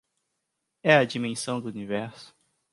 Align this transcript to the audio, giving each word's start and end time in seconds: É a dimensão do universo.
É 0.81 0.95
a 0.97 1.03
dimensão 1.05 1.61
do 1.61 1.67
universo. 1.67 2.33